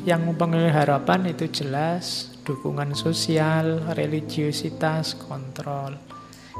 [0.00, 5.92] Yang mempengaruhi harapan itu jelas dukungan sosial, religiusitas, kontrol.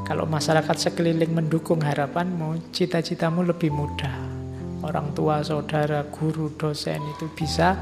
[0.05, 4.13] Kalau masyarakat sekeliling mendukung harapanmu, cita-citamu lebih mudah.
[4.85, 7.81] Orang tua, saudara, guru, dosen itu bisa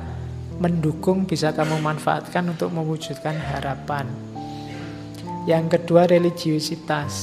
[0.63, 4.07] mendukung, bisa kamu manfaatkan untuk mewujudkan harapan.
[5.51, 7.15] Yang kedua, religiusitas.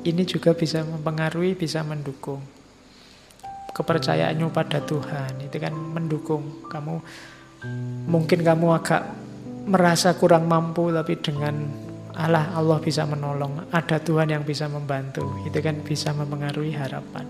[0.00, 2.40] Ini juga bisa mempengaruhi, bisa mendukung
[3.78, 5.38] kepercayaanmu pada Tuhan.
[5.38, 6.98] Itu kan mendukung kamu.
[8.10, 9.02] Mungkin kamu agak
[9.70, 11.54] merasa kurang mampu tapi dengan
[12.18, 13.70] Allah Allah bisa menolong.
[13.70, 15.22] Ada Tuhan yang bisa membantu.
[15.46, 17.22] Itu kan bisa mempengaruhi harapan.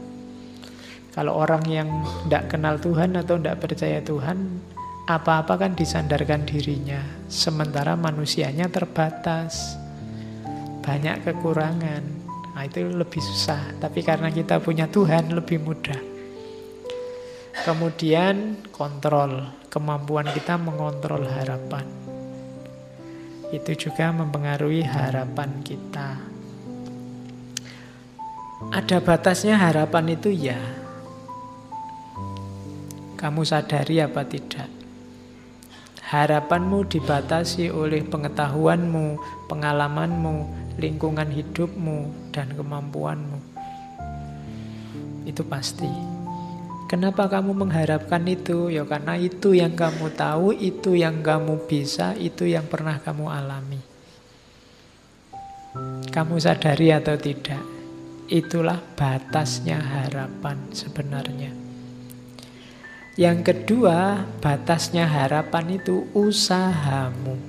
[1.12, 1.88] Kalau orang yang
[2.24, 4.38] tidak kenal Tuhan atau tidak percaya Tuhan
[5.04, 7.04] apa-apa kan disandarkan dirinya.
[7.28, 9.76] Sementara manusianya terbatas.
[10.80, 12.02] Banyak kekurangan.
[12.56, 13.76] Nah, itu lebih susah.
[13.76, 16.07] Tapi karena kita punya Tuhan lebih mudah
[17.68, 21.84] Kemudian kontrol, kemampuan kita mengontrol harapan.
[23.52, 26.16] Itu juga mempengaruhi harapan kita.
[28.72, 30.56] Ada batasnya harapan itu ya.
[33.20, 34.72] Kamu sadari apa tidak?
[36.08, 40.36] Harapanmu dibatasi oleh pengetahuanmu, pengalamanmu,
[40.80, 43.36] lingkungan hidupmu, dan kemampuanmu.
[45.28, 46.17] Itu pasti.
[46.88, 48.72] Kenapa kamu mengharapkan itu?
[48.72, 53.80] Ya karena itu yang kamu tahu, itu yang kamu bisa, itu yang pernah kamu alami.
[56.08, 57.60] Kamu sadari atau tidak?
[58.32, 61.52] Itulah batasnya harapan sebenarnya.
[63.20, 67.47] Yang kedua, batasnya harapan itu usahamu.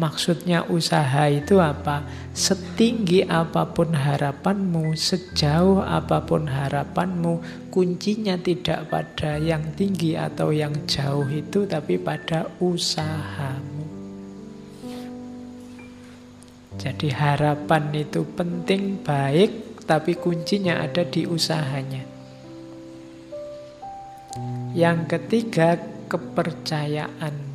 [0.00, 2.08] Maksudnya usaha itu apa?
[2.32, 10.72] Setinggi apa pun harapanmu, sejauh apa pun harapanmu, kuncinya tidak pada yang tinggi atau yang
[10.88, 13.84] jauh itu, tapi pada usahamu.
[16.80, 22.08] Jadi harapan itu penting, baik, tapi kuncinya ada di usahanya.
[24.72, 25.76] Yang ketiga,
[26.08, 27.49] kepercayaan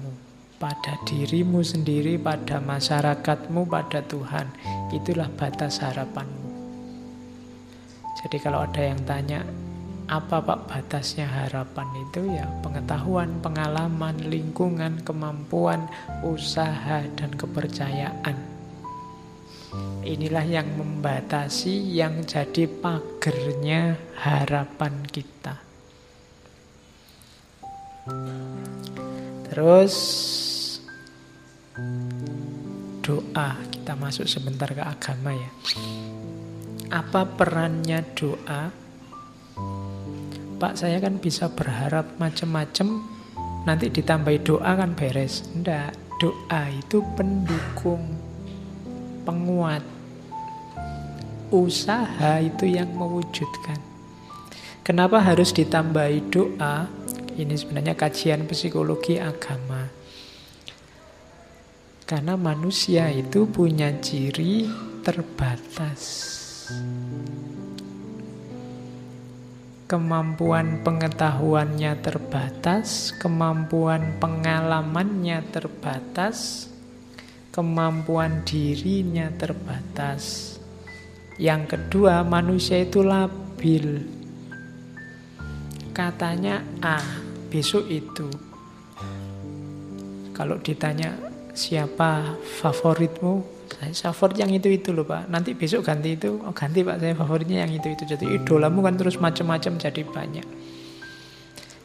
[0.56, 4.48] pada dirimu sendiri, pada masyarakatmu, pada Tuhan.
[4.96, 6.52] Itulah batas harapanmu.
[8.24, 9.46] Jadi kalau ada yang tanya,
[10.06, 15.90] apa Pak batasnya harapan itu ya pengetahuan, pengalaman, lingkungan, kemampuan,
[16.22, 18.38] usaha, dan kepercayaan.
[20.06, 25.58] Inilah yang membatasi, yang jadi pagernya harapan kita.
[29.50, 29.94] Terus
[33.06, 33.62] doa.
[33.70, 35.50] Kita masuk sebentar ke agama ya.
[36.90, 38.74] Apa perannya doa?
[40.58, 43.06] Pak, saya kan bisa berharap macam-macam,
[43.70, 45.46] nanti ditambahi doa kan beres.
[45.54, 48.18] Enggak, doa itu pendukung,
[49.22, 49.86] penguat.
[51.54, 53.78] Usaha itu yang mewujudkan.
[54.82, 56.90] Kenapa harus ditambahi doa?
[57.36, 60.05] Ini sebenarnya kajian psikologi agama.
[62.06, 64.70] Karena manusia itu punya ciri
[65.02, 66.02] terbatas.
[69.90, 76.70] Kemampuan pengetahuannya terbatas, kemampuan pengalamannya terbatas,
[77.50, 80.62] kemampuan dirinya terbatas.
[81.42, 84.06] Yang kedua, manusia itu labil.
[85.90, 87.02] Katanya A,
[87.50, 88.30] besok itu.
[90.38, 93.56] Kalau ditanya siapa favoritmu?
[93.96, 95.32] Saya favorit yang itu itu loh pak.
[95.32, 97.02] Nanti besok ganti itu oh ganti pak.
[97.02, 98.04] Saya favoritnya yang itu itu.
[98.06, 100.48] Jadi idolamu kan terus macam-macam jadi banyak.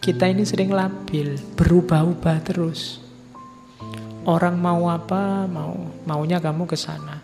[0.01, 3.01] Kita ini sering labil berubah-ubah terus.
[4.27, 5.73] Orang mau apa mau
[6.05, 7.23] maunya kamu ke sana.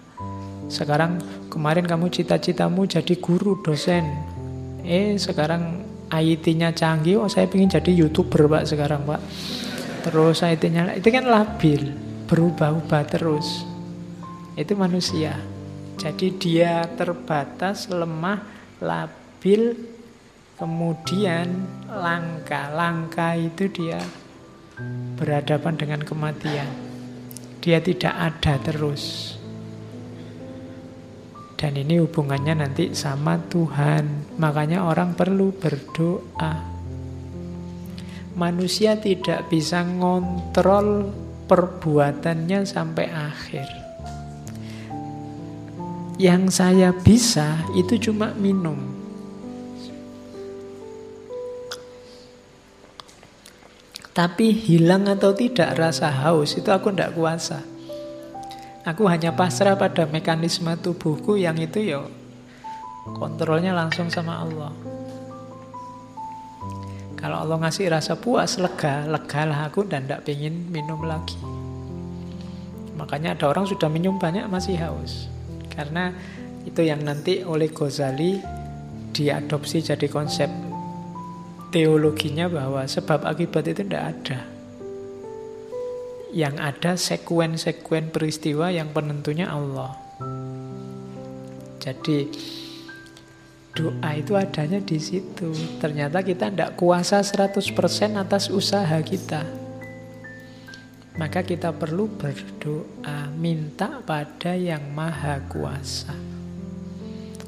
[0.67, 1.21] Sekarang
[1.53, 4.06] kemarin kamu cita-citamu jadi guru dosen.
[4.87, 9.21] Eh sekarang IT-nya canggih oh saya ingin jadi youtuber pak sekarang pak.
[10.06, 13.62] Terus IT-nya itu kan labil berubah-ubah terus.
[14.58, 15.38] Itu manusia.
[15.96, 18.43] Jadi dia terbatas, lemah,
[18.82, 19.73] labil,
[20.61, 22.69] kemudian langka.
[22.75, 24.02] Langka itu dia
[25.17, 26.69] berhadapan dengan kematian.
[27.64, 29.34] Dia tidak ada terus.
[31.56, 34.37] Dan ini hubungannya nanti sama Tuhan.
[34.37, 36.76] Makanya orang perlu berdoa.
[38.37, 41.08] Manusia tidak bisa ngontrol
[41.47, 43.67] perbuatannya sampai akhir.
[46.17, 48.77] Yang saya bisa itu cuma minum.
[54.17, 57.61] Tapi hilang atau tidak rasa haus itu aku tidak kuasa.
[58.87, 62.01] Aku hanya pasrah pada mekanisme tubuhku yang itu ya
[63.15, 64.96] kontrolnya langsung sama Allah.
[67.17, 71.41] Kalau Allah ngasih rasa puas, lega, lega lah aku dan tidak pengen minum lagi.
[72.97, 75.29] Makanya ada orang sudah minum banyak masih haus.
[75.73, 76.13] Karena
[76.65, 78.41] itu yang nanti oleh Ghazali
[79.17, 80.49] diadopsi jadi konsep
[81.73, 84.39] teologinya bahwa sebab akibat itu tidak ada.
[86.37, 89.97] Yang ada sekuen-sekuen peristiwa yang penentunya Allah.
[91.81, 92.29] Jadi
[93.76, 95.52] doa itu adanya di situ.
[95.76, 99.44] Ternyata kita tidak kuasa 100% atas usaha kita.
[101.20, 106.12] Maka kita perlu berdoa, minta pada yang maha kuasa.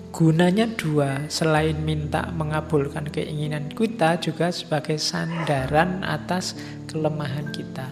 [0.09, 6.57] Gunanya dua, selain minta mengabulkan keinginan kita juga sebagai sandaran atas
[6.89, 7.87] kelemahan kita.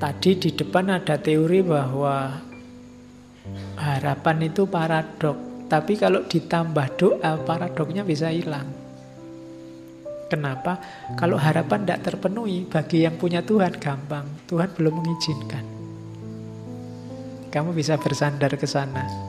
[0.00, 2.40] Tadi di depan ada teori bahwa
[3.76, 8.66] harapan itu paradok, tapi kalau ditambah doa paradoknya bisa hilang.
[10.26, 10.82] Kenapa?
[11.14, 15.64] Kalau harapan tidak terpenuhi bagi yang punya Tuhan gampang, Tuhan belum mengizinkan.
[17.54, 19.26] Kamu bisa bersandar ke sana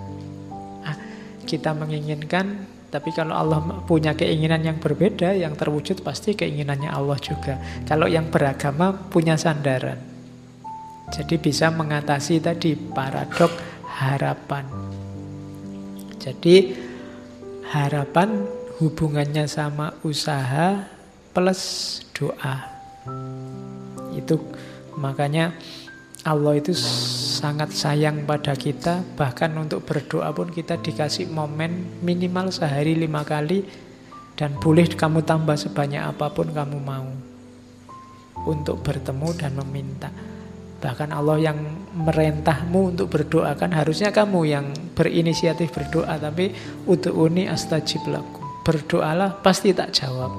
[1.48, 7.60] kita menginginkan tapi kalau Allah punya keinginan yang berbeda, yang terwujud pasti keinginannya Allah juga.
[7.84, 10.00] Kalau yang beragama punya sandaran.
[11.12, 13.52] Jadi bisa mengatasi tadi paradok
[13.92, 14.64] harapan.
[16.28, 16.76] Jadi
[17.72, 18.44] harapan
[18.84, 20.84] hubungannya sama usaha
[21.32, 22.68] plus doa.
[24.12, 24.44] Itu
[25.00, 25.56] makanya
[26.28, 32.98] Allah itu sangat sayang pada kita Bahkan untuk berdoa pun kita dikasih momen minimal sehari
[32.98, 33.64] lima kali
[34.36, 37.08] Dan boleh kamu tambah sebanyak apa pun kamu mau
[38.44, 40.12] Untuk bertemu dan meminta
[40.78, 41.60] Bahkan Allah yang
[41.98, 46.54] merentahmu untuk berdoa kan Harusnya kamu yang berinisiatif berdoa Tapi
[46.86, 50.30] untuk uni astajib lakum Berdoalah pasti tak jawab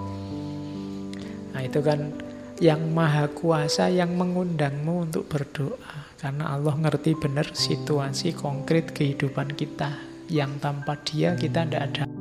[1.58, 2.14] Nah itu kan
[2.58, 6.11] yang maha kuasa yang mengundangmu untuk berdoa.
[6.19, 9.94] Karena Allah ngerti benar situasi konkret kehidupan kita.
[10.26, 12.18] Yang tanpa dia kita tidak ada.